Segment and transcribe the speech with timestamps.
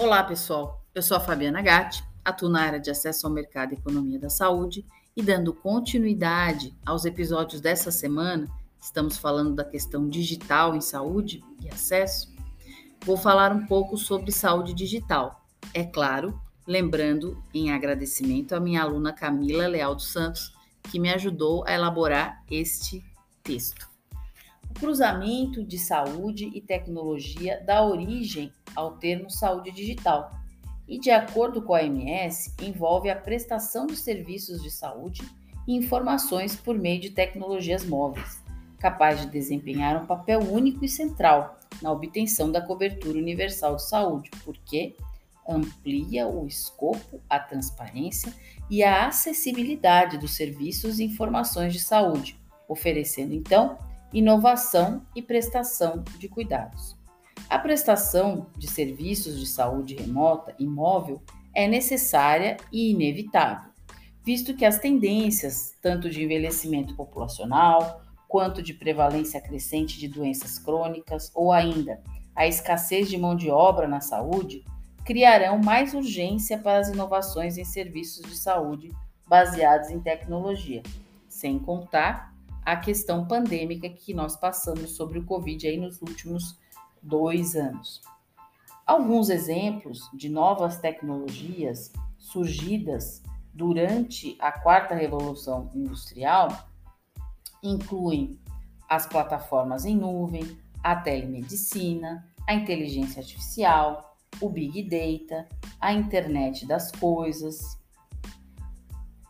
[0.00, 0.82] Olá, pessoal.
[0.94, 4.30] Eu sou a Fabiana Gatti, atuo na área de acesso ao mercado e economia da
[4.30, 4.82] saúde
[5.14, 8.48] e dando continuidade aos episódios dessa semana,
[8.80, 12.34] estamos falando da questão digital em saúde e acesso.
[13.04, 15.44] Vou falar um pouco sobre saúde digital.
[15.74, 20.50] É claro, lembrando em agradecimento a minha aluna Camila Leal dos Santos,
[20.84, 23.04] que me ajudou a elaborar este
[23.42, 23.86] texto.
[24.70, 30.30] O cruzamento de saúde e tecnologia dá origem ao termo saúde digital
[30.88, 35.22] e, de acordo com a OMS, envolve a prestação de serviços de saúde
[35.66, 38.42] e informações por meio de tecnologias móveis,
[38.78, 44.30] capaz de desempenhar um papel único e central na obtenção da cobertura universal de saúde,
[44.44, 44.96] porque
[45.48, 48.32] amplia o escopo, a transparência
[48.68, 53.78] e a acessibilidade dos serviços e informações de saúde, oferecendo então
[54.12, 56.99] inovação e prestação de cuidados.
[57.50, 61.20] A prestação de serviços de saúde remota e móvel
[61.52, 63.72] é necessária e inevitável,
[64.24, 71.32] visto que as tendências, tanto de envelhecimento populacional, quanto de prevalência crescente de doenças crônicas
[71.34, 72.00] ou ainda
[72.36, 74.64] a escassez de mão de obra na saúde,
[75.04, 78.92] criarão mais urgência para as inovações em serviços de saúde
[79.26, 80.84] baseados em tecnologia,
[81.28, 82.32] sem contar
[82.64, 86.60] a questão pandêmica que nós passamos sobre o Covid aí nos últimos
[87.02, 88.00] dois anos.
[88.86, 96.48] Alguns exemplos de novas tecnologias surgidas durante a quarta revolução industrial
[97.62, 98.38] incluem
[98.88, 105.48] as plataformas em nuvem, a telemedicina, a inteligência artificial, o big data,
[105.80, 107.78] a internet das coisas,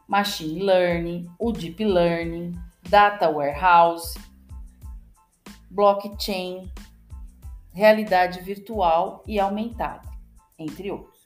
[0.09, 2.55] machine learning, o deep learning,
[2.89, 4.19] data warehouse,
[5.71, 6.71] blockchain,
[7.73, 10.09] realidade virtual e aumentada,
[10.59, 11.21] entre outros.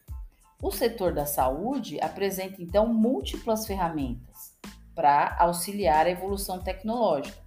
[0.62, 4.54] O setor da saúde apresenta então múltiplas ferramentas
[4.94, 7.38] para auxiliar a evolução tecnológica.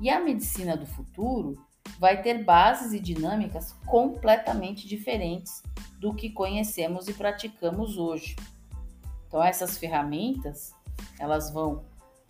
[0.00, 1.62] E a medicina do futuro
[1.98, 5.62] vai ter bases e dinâmicas completamente diferentes
[5.98, 8.36] do que conhecemos e praticamos hoje.
[9.28, 10.74] Então essas ferramentas,
[11.18, 11.84] elas vão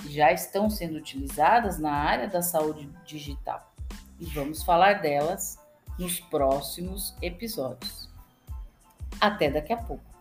[0.08, 3.72] já estão sendo utilizadas na área da saúde digital.
[4.18, 5.58] E vamos falar delas
[5.98, 8.08] nos próximos episódios.
[9.20, 10.13] Até daqui a pouco.